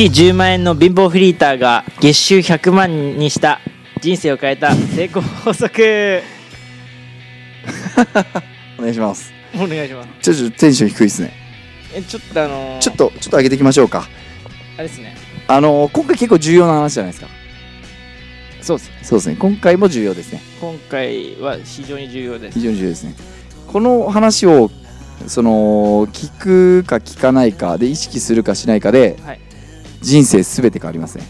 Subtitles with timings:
[0.00, 3.60] 月10万円の貧乏フリーターが月収100万にした
[4.00, 5.82] 人生を変えた成功法則。
[8.78, 9.30] お願いします。
[9.56, 10.08] お願いします。
[10.22, 11.34] ちょっとテンション低いですね。
[11.94, 14.08] えちょっとあのーちょっとちょっと上げていきましょうか。
[14.78, 15.14] あれですね。
[15.46, 17.28] あのー今回結構重要な話じゃないですか。
[18.62, 19.36] そうですそうですね。
[19.38, 20.40] 今回も重要ですね。
[20.62, 22.54] 今回は非常に重要です。
[22.58, 23.14] 非常に重要ですね。
[23.66, 24.70] この話を
[25.26, 29.40] その聞くか聞かないかで意識するかしないかではい
[30.02, 31.24] 人生すべて変わりますね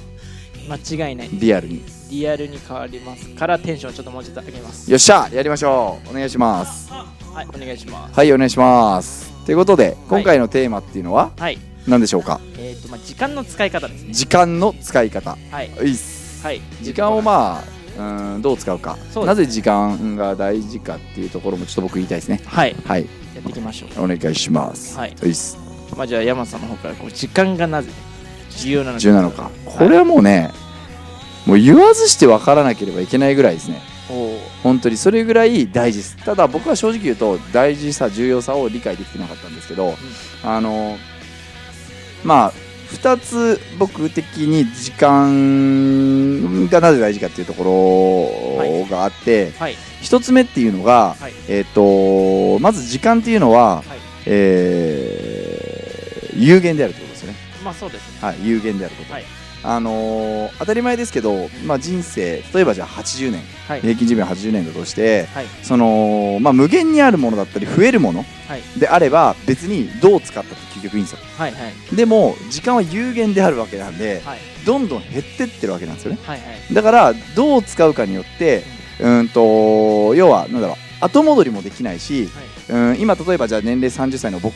[0.69, 1.29] 間違いない。
[1.33, 1.84] リアルに。
[2.10, 3.29] リアルに変わります。
[3.30, 4.88] からテンションちょっともうちょっと上げます。
[4.88, 6.10] よっしゃやりましょう。
[6.10, 6.88] お願いします。
[6.93, 8.15] はいお願いします。
[8.15, 9.33] はいお願いします。
[9.45, 11.59] ということで今回のテーマっていうのははい。
[11.88, 12.41] 何でしょうか？
[12.56, 14.12] えっ、とまあ時間の使い方ですね。
[14.12, 15.37] 時間の使い方。
[15.51, 15.71] はい。
[15.82, 16.45] いいっす。
[16.45, 16.60] はい。
[16.82, 17.65] 時間をま
[17.98, 18.96] あうんどう使うか。
[18.96, 19.24] ね。
[19.27, 22.41] なぜ時間が大事かっていうところもちょっと僕言いたいですね。
[22.46, 22.77] はい。
[22.87, 23.07] はい。
[23.34, 24.05] やっていきましょう。
[24.05, 24.96] お願いします。
[24.96, 25.16] はい。
[25.24, 25.59] いいっす。
[25.96, 27.91] まあじゃあ山さんの方からこう時間がなぜ
[28.98, 29.51] 重要なのか。
[29.65, 30.51] これはもうね
[31.46, 33.80] もう言わずして分からなければいけないぐらいですね。
[34.62, 34.96] 本当に。
[34.96, 36.16] それぐらい大事です。
[36.24, 39.95] ただ僕は正直言うと大事さ重要さを理解できてなかったんですけど、
[40.42, 40.96] あの
[42.24, 42.52] まあ
[42.92, 47.64] 2つ僕的に時間がなぜ大事かっていうとこ
[48.59, 49.76] ろがあって、はい。
[50.02, 51.32] 1つ目っていうのが、はい。
[51.48, 53.85] えっ、とまず時間っていうのは、はい。
[54.26, 55.70] えー
[56.37, 57.01] 有限であると
[57.65, 58.19] まあそうですね。
[58.29, 59.25] はい有限であること、はい。
[59.63, 63.43] あのー当たり前ですけど、まあ、人生例えばじゃあ80年。
[63.69, 63.80] はい。
[63.83, 65.47] 平均寿命80年だとしてはい。
[65.62, 68.62] その、まあ、無限にあるものだったり増えるものはい。
[68.78, 71.19] であれば別にどう使ったって究極いいんですよ。
[71.37, 71.59] はいは
[71.93, 71.97] い。
[71.97, 74.38] でも時間は有限であるわけなんではい。
[74.65, 76.19] どんどん減ってってるわけなんですよね。
[76.25, 76.75] はいはい。
[76.75, 78.65] だからどう使うかによって
[78.99, 79.28] うん。
[79.28, 82.28] と要はなんだろう後戻りもできないし
[82.69, 84.55] うん今例えばじゃあ年齢30歳の僕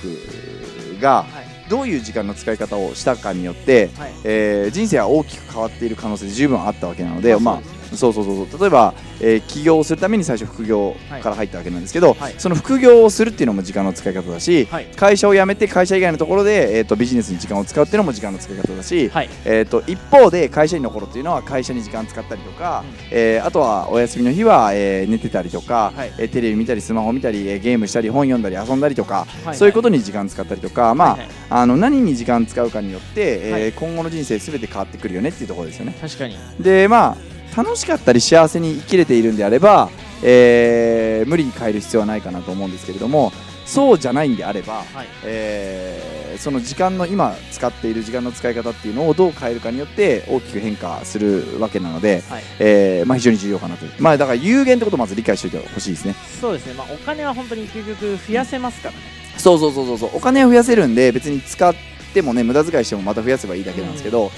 [1.01, 4.12] がはいどういう時間の使い方をしたかによって、はい。
[4.25, 7.62] えー人生は大きく変わっている可能性十分あったわけなので、まあ
[7.97, 8.61] そうそうそうそう。
[8.61, 12.35] 例えば、えー起業をするために最初副業から入ったわけなんですけど、はい。
[12.39, 14.87] その副業をするっていうのも時間の使い方だし、はい。
[14.97, 19.29] 会社を辞めて会社以外のところで、えー、とビジネスに時間を使うっていうのも時間の使い方だし、はい。
[19.45, 26.13] えー、と一方で会社員の頃っていうのは会社に時間使ったりとか、えーあとはお休みの日は、えー寝てたりとか、はい。
[26.19, 29.57] えーテレビ見たりスマホ見たり、えーゲームしたり本読んだり遊んだりとか、はい。
[29.57, 31.21] そういうことに時間使ったりとか、まあはい。
[31.21, 33.73] はいあの何に時間使うかによって、えーはい。
[33.73, 35.97] 今後の人生すべて変わってくるよねっていうところですよね。
[36.01, 36.37] 確かに。
[36.59, 37.17] でまあ
[37.57, 39.91] 楽しかったり幸せに生きれているんであれば、
[40.23, 43.33] えー無理に変える必要はないかなと思うんですけれども
[43.65, 45.07] そうじゃないんであれば、はい。
[45.25, 52.43] えーその時間の今使っている時間の使い方っていうのをどう変えるかによって大きく変化するわけなので、はい。
[52.59, 53.87] えーまあ、非常に重要かなと。
[54.01, 56.14] まあだから有限ってことをまず理解しておいてほしいですね。
[56.41, 56.75] そうですね。
[56.75, 59.01] まあお金は本当に究極増やせますからね。
[59.39, 60.11] そうそうそうそうそう。
[60.14, 61.73] お金を増やせるんで別に使っ
[62.13, 64.33] てもね無駄遣いしてもまた増やせばいいだけなんですけど、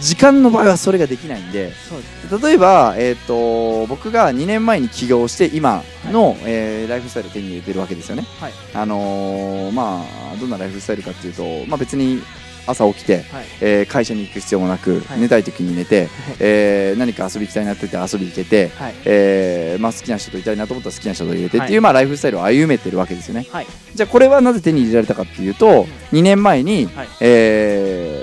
[0.00, 1.92] 時間の場合はそれができないんでです。
[2.42, 5.82] 例えば、えー、と僕が2年前に起業して今
[6.12, 8.52] の、えーライフスタイルを手に入れてるわけですよね、はい。
[8.74, 12.22] あのーまあどんなライフスタイルかっていうと、まあ、別に
[12.66, 13.44] 朝起きて、はい。
[13.60, 15.20] えー会社に行く必要もなく、はい。
[15.20, 18.94] 寝たい時に寝て、えー何か遊び行きたいなって言って遊び行けて、はい。
[19.04, 21.80] えーまあ、好きな人といたいなと思ったら好きな人と入れてっていう、はい。
[21.80, 23.46] まあ、ライフスタイルを歩めてるわけですよね。
[23.50, 23.66] はい。
[23.94, 27.08] じゃあこれはなぜ手に入れられたかっていうと、2年前に、はい。
[27.20, 28.17] えー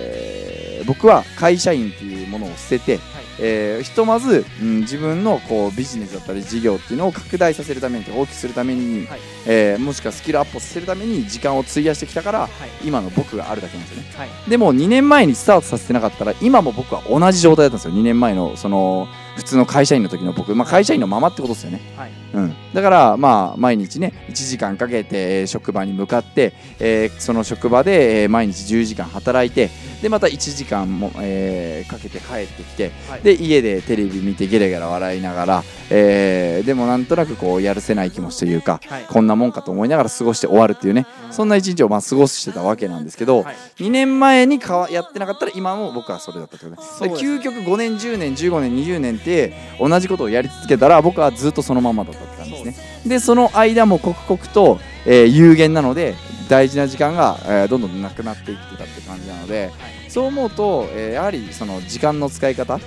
[0.85, 3.00] 僕は会社員っていうものを捨てて、
[3.40, 9.19] えーひとまず、うん、自分のこうビジネスだったり事業っていうのを拡大させるために大きくするために、はい。
[9.47, 12.50] えーもしくはスキルアップをさせるために時間を費やしてきたからはい。
[12.88, 14.09] 今の僕があるだけなんですよね。
[14.18, 14.29] はい。
[14.50, 18.01] でも2年前にスタートさせてなかったら今も僕は同じ状態だったんですよ。
[18.01, 21.81] 2年前のその普通の会社員の時の僕、まあ、会社員のままってことですよね。
[21.97, 22.12] はい。
[22.34, 29.69] うん、だから、まあ、毎日ね1時間かけてえー職場に向かって、えーその職場で、えー毎日10時間働いて
[30.05, 33.21] でまた1時間も、えーかけて帰ってきてはい。
[33.21, 39.05] で家でテレビ見てゲラゲラ笑いながら、えーでもなんとなくこうやるせない気持ちというかはい。
[39.09, 43.56] こんなもんかと思いながら過ごして終わるっていうねそんな一日をまあ過ごしてたわけなんですけど、はい。
[43.80, 46.77] 2年前にかわやってなかったら今も僕はそれだったとね。
[46.77, 52.75] そうです究極5年10年15年20年って同じことをやり続けたら僕はずっとそのままだったって感じですね。
[53.07, 56.13] でその間も刻々と、えー有限なので
[56.47, 59.71] 大事な時間が、えーどんどんなくなっていってたって感じなので、
[60.09, 62.80] そう思うと、えーやはりその時間の使い方っ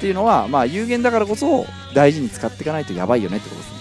[0.00, 3.78] ていうのは、まあ、有限だからこそ大事に使っていかないとやばいよねってことですね。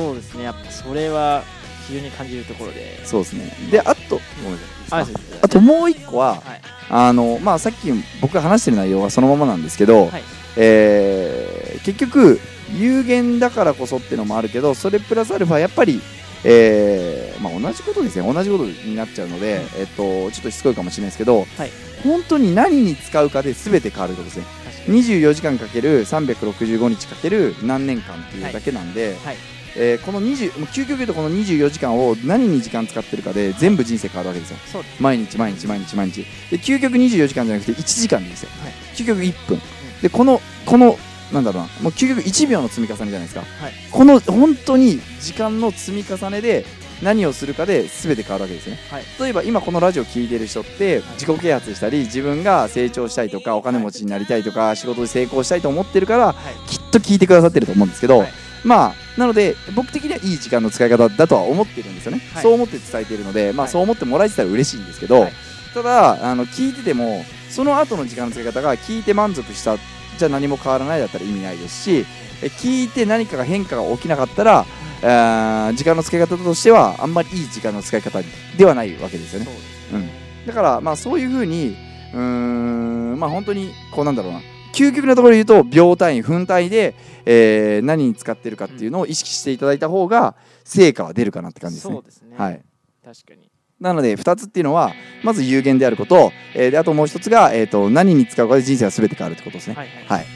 [0.00, 0.44] そうですね。
[0.44, 1.42] やっぱそれは
[1.86, 3.04] 非常に感じるところで。
[3.04, 3.52] そうですね。
[3.70, 6.60] であとうですあともう一個は、はい。
[6.90, 7.90] あのまあ、さっき
[8.20, 10.22] 僕が話してる内容はそのままなんですけど、はい。
[10.56, 12.40] えー結局
[12.72, 16.00] 有限だからこそっていうのもあるけどそれプラスアルファやっぱり、
[16.44, 18.32] えーまあ、同じことですね。
[18.32, 21.70] 同じことになっちゃうので、うんえっと、ちょっとしつこいかもしれないですけど、はい。
[22.02, 24.44] 本当に何に使うかで全て変わることですね。
[24.64, 25.02] 確かに。
[25.02, 29.36] 24時間かける365日かける何年間っていうだけなんで、はい。
[29.76, 34.84] えーこの20もう究極言うとこの24時間を何に時間使ってるかで全部人生変わるわけですよ。
[35.00, 36.24] 毎日毎日毎日毎日。
[36.50, 38.72] で究極24時間じゃなくて1時間でいいですよ、はい。
[38.94, 39.60] 究極1分。
[40.02, 40.96] でこのこの
[41.34, 41.68] なんだろうな。
[41.82, 43.72] もう究極1秒の積み重ねじゃないですか、はい。
[43.90, 46.64] この本当に時間の積み重ねで
[47.02, 48.80] 何をするかで全て変わるわけですよね。
[48.90, 49.04] はい。
[49.20, 56.34] 例えば今このラジオ聞いてる人って自己啓発したり自分が成長したいとかお金持ちになりたいとか仕事で成功したいと思ってるからはい。
[56.68, 58.32] きっと聞いてくださってると思うんですけど、はい。
[58.64, 62.42] まあなので僕的にはいい時間の使い方だとは思ってるんですよね、はい。
[62.42, 63.72] そう思って伝えているので、まあ、はい。
[63.72, 65.32] そう思ってもらえてたら嬉しいんですけど、はい。
[65.74, 69.76] ただあの聞いててもその後の時間の使い方が聞いて満足した
[70.18, 72.06] じゃあ何も変わらないだったら意味ないですし
[72.42, 74.66] え聞いて何かが変化が起きなかったら
[75.02, 78.20] あー時間の使い方としてはあんまりいい時間の使い方
[78.56, 79.46] ではないわけですよね。
[79.90, 80.08] そうん、
[80.46, 81.76] だからまあそういうふうに
[82.12, 84.40] うーんまあ本当にこうなんだろうな。
[84.72, 90.34] 究極なところで言うと秒単位分単位で、えー何に使ってるかっていうのを意識していただいた方が
[90.64, 91.94] 成果は出るかなって感じですね。
[91.94, 92.34] そうですね。
[92.36, 92.60] はい。
[93.04, 93.48] 確かに
[93.80, 94.92] なので2つっていうのは
[95.22, 99.74] まず有限であること、えーであともう一つが、えー、と何に使うかで人生は全て変わるってことですね。
[99.74, 100.04] はいはい。
[100.06, 100.26] はい。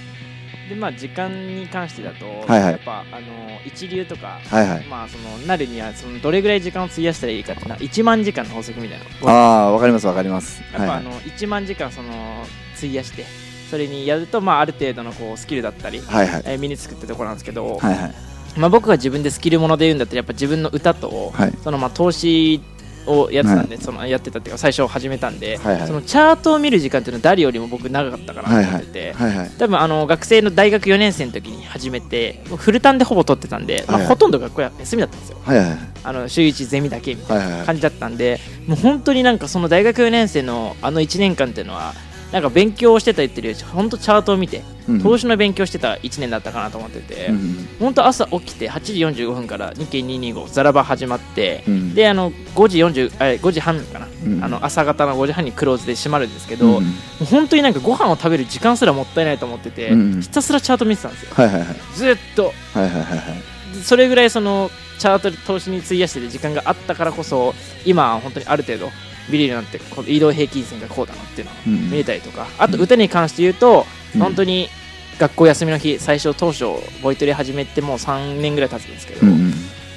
[0.68, 2.72] でまあ時間に関してだと、はいはい。
[2.72, 4.84] やっぱあの一流とか、はいはい。
[4.86, 9.28] まあそのなるにはそのどれぐらい時間を費やしたらいいかっていうのは1万時間の法則みたいなの。
[9.28, 9.32] あ
[9.68, 10.60] あわかりますわかります。
[10.62, 12.44] やっぱ、はいあの1万時間その
[12.76, 13.24] 費やして
[13.70, 16.42] それにやると、まあ、ある程度のこうスキルだったり、はいはい。
[16.46, 18.14] えー身につくってところなんですけど、はいはい。
[18.56, 21.52] まあ、僕が自分でスキルもので言うんだったらやっぱ自分の歌と、はい。
[21.62, 22.60] そのまあ投資
[23.08, 25.86] をやってたんで、そのやってたっていうか最初始めたんで、はいはい。
[25.86, 29.50] そのチャートを見る時間っていうのは誰よりも僕長かったかなと思ってて、はいはい。
[29.58, 34.02] 多分あの学生の大学4年生の時に始めてフルタンでほぼ取ってたんで、まあはい。
[34.02, 35.38] はいほとんど学校や休みだったんですよ。
[35.42, 41.92] はいはいあの週1ゼミだけみたいはいはいな感じだったんでもう本当になんかその大学4年生のあの1年間っていうのは
[42.32, 45.02] なんか勉強をしてた言ってるより本当チャートを見てうん。
[45.02, 47.68] 投資の勉強してた1年だったかなと思ってて、うん。
[47.78, 48.94] 本当朝起きて8時
[49.24, 51.94] 45分から日経225ザラバ始まって、うん。
[51.94, 54.44] であの5時40あ5時半かな、うん。
[54.44, 56.72] あの朝方の5時半にクローズで閉まるんですけど、うん。
[56.72, 56.80] も
[57.22, 60.20] う本当になんかご飯を食べる時間すらもったいないと思ってて、うん。
[60.22, 61.30] ひたすらチャート見てたんですよ。
[61.94, 62.52] ずっと。
[62.72, 63.58] はいはいはいはい。
[63.82, 67.54] それぐらいそのチャートで投資に費やしてる時間があったからこそ
[67.84, 68.90] 今は本当にある程度
[69.28, 72.46] 見れるようになってこの移動平均線がこうだなっていうのをうん見れたりとか。
[72.58, 74.20] あと歌に関して言うと、うん。
[74.20, 74.68] 本当に
[75.18, 76.64] 学校休みの日最初当初
[77.02, 79.52] ボイトレ始めてもう3年ぐらい経つんですけど、うんうん。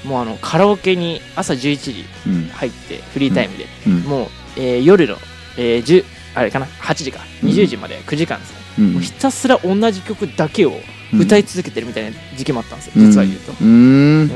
[0.10, 2.50] もうあのカラオケに朝11時うん。
[2.50, 4.00] 入ってフリータイムで、うん。
[4.02, 5.18] もう、えー夜の、
[5.58, 8.94] えー10あれかな8時か20時まで9時間ですね、うん。
[8.94, 10.74] もうひたすら同じ曲だけを
[11.14, 13.08] 歌い続けてるみたいな時期もあったんですよ、うん。
[13.08, 14.30] 実は言うと、うん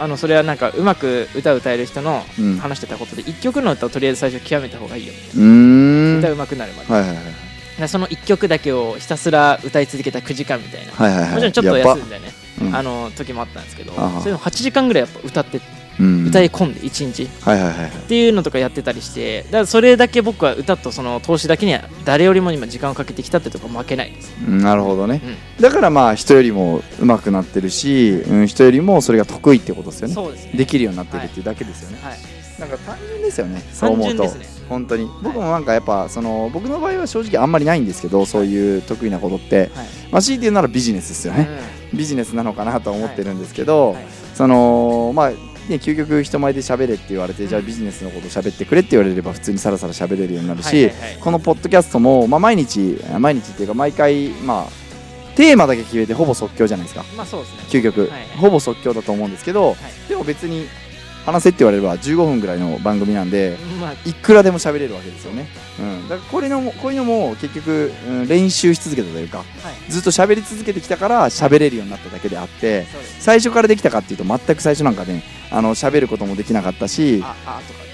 [0.00, 2.56] あのそれはなんかうまく歌を歌える人のうん。
[2.58, 6.18] 話してたことで1曲の歌をとりあえず最初極めた方がいいようん。
[6.18, 7.24] 歌うまくなるまで、はいはいはい
[7.78, 12.28] でその1曲だけをひたすら歌い続けた9時間みたいな、はいはいはいもちろんちょっと休んでね、
[12.60, 12.76] うん。
[12.76, 15.62] あの時もあったんですけど、それも8時間ぐらいやっぱ歌ってうん
[15.98, 25.20] 歌い込んで1日、はいはいはいっていうのとかやってたりしてだからそれだけ僕は歌とその投資だけには誰よりも今時間をかけてきたってとこ負けないです、うんなるほどね。
[25.58, 30.14] うだからまあ人よりも上手くなってるし、うん、人よりもそれが得意ってことですよん、ね。
[30.14, 30.52] そうですね。
[30.54, 32.18] できるようになってるっていうだけですよね、はい。
[32.60, 34.24] なんか単純ですよねそう思うと。
[34.24, 34.30] ね。
[34.68, 35.08] 本当に。
[35.22, 39.86] 僕もなんかやっぱその僕の場合は正直あんまりないんですけどそういう得意なことって、はい。
[40.12, 41.48] まあ、強いて言うならビジネスですよね、
[41.92, 44.04] ビジネスなのかなと思ってるんですけど、はい。
[44.34, 45.32] そのまあ
[45.68, 50.90] ね究極人前で喋れって言われて、じゃあビジネスのこと喋ってくれって言われれば普通にさらさら喋れるようになるし、
[51.20, 54.66] このポッドキャストも、まあ、毎日毎日っていうか毎回まあ
[55.36, 57.04] テーマだけ決めてほぼ即興じゃないですか。
[57.16, 57.62] まあそうですね。
[57.68, 58.26] 究極、はいはい。
[58.38, 59.76] ほぼ即興だと思うんですけど、はい。
[60.08, 60.66] でも別に
[61.24, 63.92] 話せって言われれば15分ぐらいの番組なんでまあ。
[64.08, 65.48] いくらでも喋れるわけですよね、
[65.78, 69.90] うん、だからこれのもこういうのも結局、うん練習し続けたというかはい。
[69.90, 72.86] ずっと喋り続けてきたから喋れるようになっただけであって
[73.18, 77.24] 最初からできたかっていうと全く最初なんかねあの喋ることもできなかったし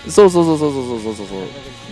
[0.09, 1.39] そうそうそうそうそうそうそうそう。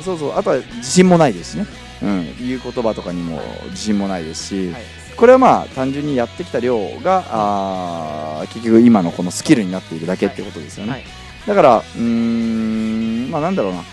[0.02, 1.66] そうそうあとは自信もないですしね、
[2.02, 3.40] うん、言う言葉とかにも
[3.71, 4.83] 自信もないですし、はい。
[5.16, 11.04] これはまあ単純にやってきた量があー結局今のこのスキルになっているだけってことですよね、はい。
[11.47, 13.85] だからうーんまあなんだろうな。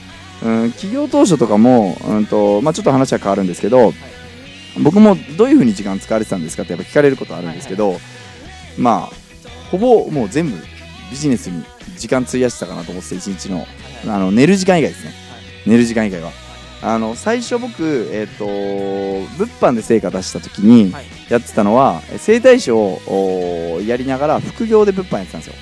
[0.44, 3.94] うん企業当初とかも、うんとまあ、ちょっと話は変わるんですけど、
[4.84, 8.00] 僕もどういうふうに時間使われてたんですかってやっぱ聞かれることあるんですけど、
[8.76, 9.16] まあ
[9.70, 10.58] ほぼもう全部
[11.12, 11.64] ビジネスに
[11.98, 13.68] 時間費やしてたかなと思ってて一日の。
[14.08, 15.12] あの寝る時間以外ですね、
[15.68, 16.32] 寝る時間以外は。
[16.84, 19.28] あの最初僕、えっと物
[19.60, 21.06] 販で成果出した時にはい。
[21.30, 25.54] やってたのは整体師をおやりながら副業で物販やってたんですよ。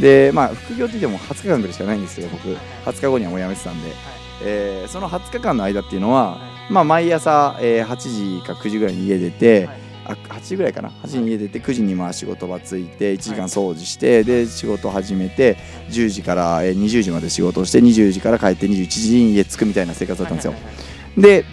[0.00, 2.48] でまあ副業って言っても20日間ぐらいしかないんですけど僕。
[2.86, 3.90] 20日後にはもう辞めてたんで、
[4.44, 6.40] えーその20日間の間っていうのは、
[6.70, 9.76] まあ、毎朝、えー8時か9時ぐらいに家出て、はい。
[9.76, 9.87] あ8
[10.48, 10.90] 時ぐらいかな。
[11.04, 15.56] 8時に家出て9時にまあ仕事場着いて1時間掃除して、で仕事始めて
[15.90, 20.54] 10時から、えー20時まで仕事をして20時から帰って21時に家着くみたいな生活だったんですよ、
[21.16, 21.44] で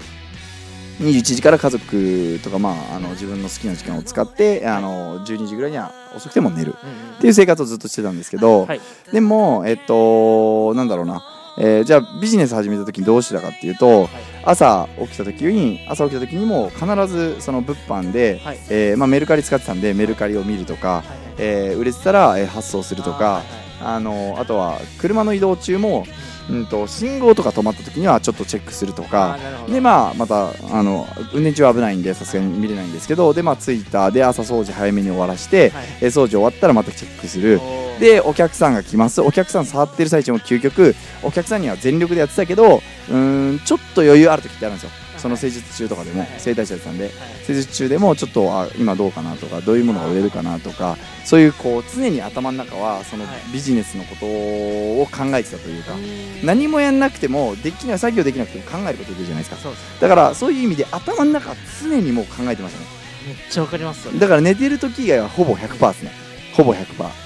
[1.00, 6.76] 21時から家族とか、まあ、あの自分の好きな時間を使ってあの12時ぐらいには遅くても寝る
[7.18, 8.80] っていう生活をずっとしてたんですけど、はい。
[9.12, 11.22] でもえっとなんだろうな、
[11.58, 14.10] えーじゃあビジネス始めた時にどうしてたかっていうと
[14.44, 18.60] 朝起きた時に朝起きた時にも必ずその物販で、はい。
[18.70, 21.18] えーまあ、メルカリ使ってたんでメルカリを見るとか、はいはい。
[21.38, 23.42] えー売れてたら、えー発送するとか
[23.82, 26.06] あのあとは車の移動中も、
[26.50, 37.60] うん、と信号とか止まった時にはちょっとチェックするとあかでまあまたあの運転中は危ないんでさすがに見れないんですけどでまあツイッターで朝掃除早めに終わらして、はいえー掃除終わったらまたチェックする
[38.00, 39.22] でお客さんが来ます。
[39.22, 44.92] お客さん触ってる最中も究極お客さんには全力でやってたけどうーんちょっと余裕ある時ってあるんですよ。
[45.18, 47.06] その施術中とかでも整体師やってたんで。
[47.06, 47.14] はい。
[47.46, 53.54] 施術中でもちょっとあ今どうかなとかどういうものが売れるかなとかそういうこう常に頭の中はそのはい。
[53.54, 56.46] ビジネスのことを考えてたというかうん。
[56.46, 59.70] 何もやんなくてもできない作業できなくても考えることできるじゃないですか。
[60.02, 62.86] だからそういう意味で頭の中は常にもう考えてましたね。
[63.28, 64.20] めっちゃわかります。
[64.20, 66.12] だから寝てる時以外はほぼ100%ですね。
[66.54, 67.25] ほぼ100%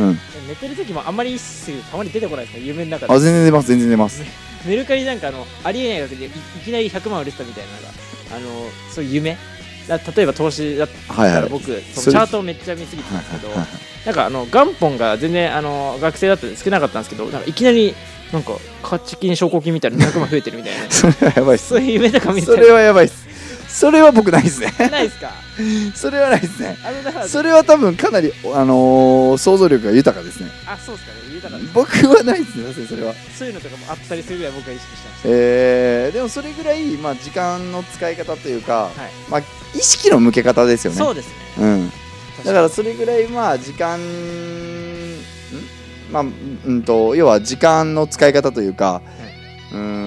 [0.00, 0.18] うん。
[0.48, 3.12] 寝てる時もあんまり意識するとたまに出てこないですか夢の中で。
[3.12, 4.22] あ全然出ます全然出ます。
[4.66, 6.30] メルカリなんかあのありえない額でいい
[6.64, 7.88] きなり100万売れてたみたいなのが
[8.36, 9.36] あのそういう夢？
[9.88, 11.42] だ例えば投資だったはいはい。
[11.42, 13.66] ら僕、そのチャートをめっちゃ見すぎてたんですけど、はいはい
[14.04, 17.94] なんかあの元本が全然あの学生だったんで少なかったんですけどなんかいきなり
[18.32, 18.52] なんか
[18.82, 20.88] 勝ち金証拠金みたいな200万増えてるみたいな。
[20.90, 22.46] それはやばいっすそういう夢とか見て。
[22.46, 23.19] それはやばいっす
[23.72, 24.72] それは僕ないですね。
[24.90, 25.30] ないですか？
[25.94, 26.76] それはないですね。
[27.28, 30.50] それは多分かなりあのー想像力が豊かですね。
[30.66, 31.20] あそうですかね。
[31.34, 33.14] 豊かな僕はないですねそれは。
[33.38, 39.12] そういうのとかもあったりするぐらい僕は意識してましえー、でもそれぐらい、まあ、時間の使い方というか、たはい。
[39.30, 39.42] まあ、
[39.74, 40.98] 意識の向け方ですよね。
[40.98, 41.32] そうですね。
[41.58, 41.92] うん、
[42.44, 45.16] だからそれぐらいまあ時間ん？
[46.12, 46.24] まあ
[46.66, 49.00] うんと要は時間の使い方というか、
[49.72, 49.99] うーん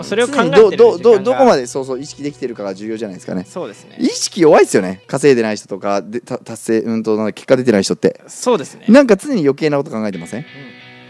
[0.00, 3.44] まあそれを考えてどどどどこまでそうそう意識できてるかが重要じゃないですかね。
[3.46, 3.96] そうですね。
[3.98, 5.02] 意識弱いですよね。
[5.06, 8.20] 稼いでない人とかでた達成うんとなんだ結果出てない人って。
[8.26, 8.86] そうですね。
[8.88, 10.40] なんか常に余計なこと考えてません？
[10.40, 10.46] うん。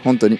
[0.03, 0.39] 本当に、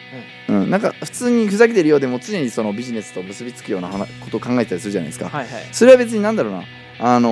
[0.50, 0.70] うん。
[0.70, 5.70] なんか普通にふざけてるようでも常にそのビジネスと結びつくような話ことを考えてたりするじゃないですか、はいはい。
[5.72, 6.63] それは別になんだろうな。
[7.00, 7.29] あの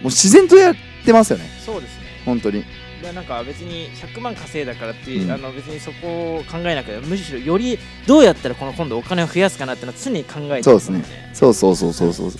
[0.00, 1.44] もう自然とやってますよね。
[1.64, 2.04] そうですね。
[2.24, 2.60] 本当に。
[2.60, 2.66] で
[3.12, 5.30] なんか別に100万稼いだからっていう、うん。
[5.32, 10.80] あの別にそこを考えなくてむしろよりどうやったらこの今度お金を増やすかなってのは常に考えてそうで。
[10.80, 12.32] すねそうそうそうそうそう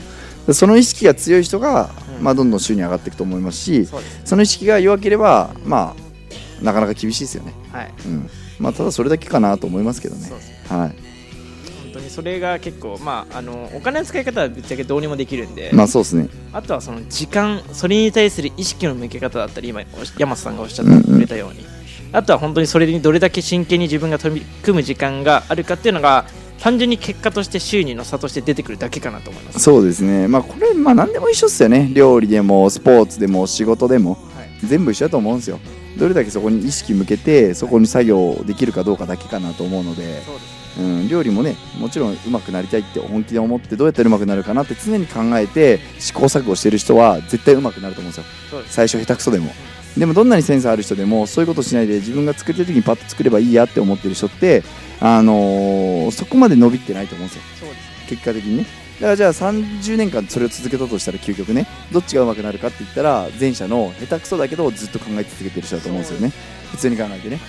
[0.47, 5.95] でその意識が強い人が、うんまあ、どんどん収入上がっていくと思いますしそうですその意識が弱ければま
[6.61, 10.31] あなかなか厳しいですよね、はいうんまあ、ただそれだけかなと思いますけどね
[10.69, 11.10] はい
[12.11, 16.29] それが結構まああのお金の使い方はぶっちゃけどうにもできるんで、まあそうですね。
[16.53, 19.83] あとはその時間それに対する意識の向け方だったり今
[20.19, 21.65] 山瀬さんがおっしゃってくれたように、
[22.13, 26.27] あとは本当にそれにどれだけ真剣に自分が取り組む時間があるかっていうのが
[26.59, 30.27] 単純に結果として収入の差として出てくるだけかなと思います、そうですね。
[30.29, 31.91] まあこれまあ何でも一緒っすよね。
[31.95, 34.13] 料理でもスポーツでも仕事でも。
[34.13, 34.67] はい。
[34.67, 35.59] 全部一緒だと思うんですよ。
[35.99, 48.63] どれだけそこに意識向けてそこに作業できるかどうかだけかなと思うので、そうですうん、料理もねもちろん上手くなりたいって本気で思ってどうやったら上手くなるかなって常に考えて試行錯誤してる人は絶対上手くなると思うんですよ。
[48.67, 49.53] 最初下手くそでも。
[49.99, 54.63] でもどんなにセンスある人でもそういうことしないで自分が作りたい時にパッと作ればいいやって思ってる人って
[55.01, 57.73] あのーそこまで伸びてないと思うんですよ。
[58.09, 58.67] 結果的にね。
[59.01, 66.33] だからじゃあ30年間それを続けたとしたら究極ねどっちが上手くなるかって言ったら前者の下手くそだけどずっと考え続けてる人だと思うんですよね。
[66.71, 67.41] 普通に考えてね。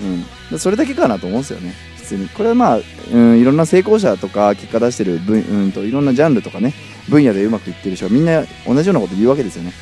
[0.00, 1.74] うん、でそれだけかなと思うんですよね
[2.04, 2.28] 普通に。
[2.28, 2.80] これはまあ、
[3.12, 6.74] うん、いろんな成功者とか結果出してる分、うん、といろんなジャンルとかね
[7.08, 9.72] 分野でうまくいってる人はみんな同じようなこと言うわけですよね、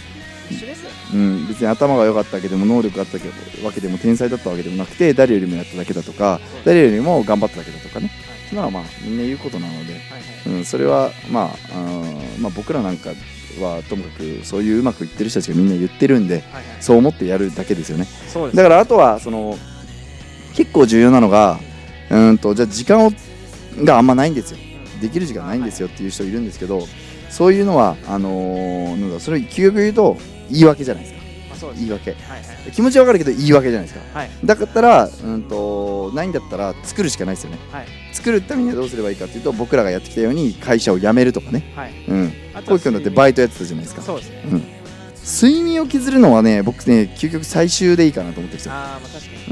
[0.50, 0.87] 一緒です。
[1.12, 3.19] うん、別に頭が良かったわけでも能力があった
[3.67, 8.11] わけでも天才だったわけでもなくて誰よりもやっただけだとか誰よりも頑張っただけだとかね。
[8.49, 10.59] そんなのはまあみんな言うことなので、はいはい。
[10.59, 11.76] うん、それはまあ、
[12.38, 13.11] まあ僕らなんか
[13.61, 16.64] はともかくそういううまくいってる人たちがみんな言ってるんではいはい。
[16.81, 18.07] そう思ってやるだけですよね。
[18.55, 19.59] だからあとはその
[20.55, 21.61] 結構重要なのが
[22.12, 23.11] うーんとじゃあ時間を
[23.85, 24.59] があんまないんですよ。
[25.00, 26.87] できる時間ないんですよっていう人いるんですけど
[27.31, 30.16] そういうのはあのーなんだそれ究極言うと
[30.50, 31.23] 言い訳じゃないですか。
[31.76, 32.11] 言い訳。
[32.11, 32.73] はいはい。
[32.73, 34.19] 気持ちわかるけど言い訳じゃないですか。
[34.19, 34.31] はい。
[34.45, 37.59] だったらうんとないんだったら作るしかないですよね。
[37.71, 37.87] はい。
[38.12, 41.73] 作るためにはどうすればいいかっていうと僕らがやってきたように会社を辞めるとかね。
[41.76, 41.92] はい。
[42.09, 42.31] うん。
[42.31, 42.35] こ
[42.71, 44.02] ういう君だってバイトやってたじゃないですか。
[44.02, 44.42] そうですね。
[44.45, 44.62] うん。
[45.25, 49.00] 睡眠を削るのはね僕ね究極最終でいいかなと思ってるんですよ、まあ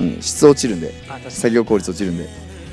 [0.00, 0.92] うん、質落ちるんで。
[1.28, 2.28] 作業効率落ちるんで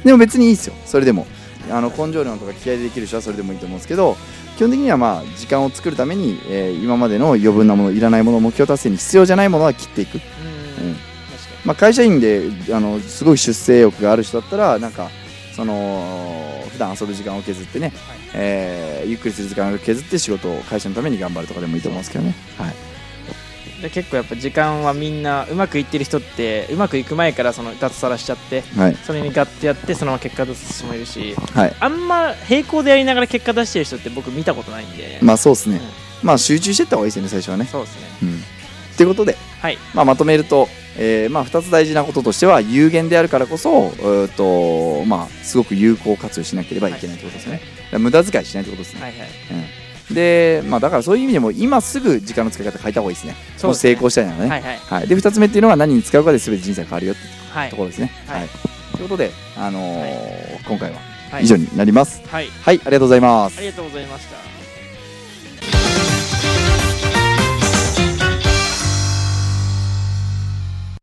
[0.07, 0.73] でも別にいいですよ。
[0.85, 1.27] それでも。
[1.69, 4.15] あの根性論とか気合でできる人はそれでもいいと思うんですけど
[4.55, 10.21] 基本的にはまあ時間を作るために、えー今までの余分なものいらないもの目標達成に必要じゃないものは切っていく、うん。
[11.65, 15.09] まあ、会社員であのすごい出世欲がある人だったらなんか
[15.53, 17.91] その普段遊ぶ時間を削ってね、
[18.33, 22.75] えーゆっくりする時間を削って仕事を会社のために頑張るとかでもいいと思うんですけどね、はい、に
[23.81, 28.95] で結構やっぱ時間はみんなうまくいってる人ってうまくいく前からその脱サラしちゃってはい。
[28.95, 35.81] それにガッてやってそのまま結果出す人もいるしはい、あんま並行でやりながら結果出してる人って僕見たことないんで、まあそうですね、
[36.21, 36.27] うん。
[36.27, 37.65] まあ集中していった方がいいですよね最初はね。
[37.65, 38.07] そうですね。
[38.23, 38.43] うん。
[38.97, 39.77] ということで、はい。
[39.93, 40.67] まあ、まとめると、
[40.97, 49.27] えーまあ、2つ大事なこととしては有限であるからこそ、えーとまあ、すごく有効活用しなければいけないということですね、だから無駄遣いしないということですね、はいはい。
[49.51, 49.65] うん、
[50.11, 53.35] で、まあ、だからそういう意味でも今すぐ時間の使い方変えた方がいいですね。
[53.57, 53.93] そうですね。
[53.93, 54.77] 成功したいならね、はいはい。
[54.77, 57.21] はい、で2つ目っていうのは何に使うかで全て人生が変わるよって
[57.51, 57.69] はい。
[57.69, 58.39] ところですね、はい。
[58.41, 58.49] はい。
[58.93, 60.97] ということで、あのー今回は
[61.31, 61.43] はい。
[61.43, 62.21] 以上になります。
[62.27, 62.47] はい。
[62.47, 62.75] はい。
[62.75, 63.57] ありがとうございます。
[63.57, 64.56] ありがとうございました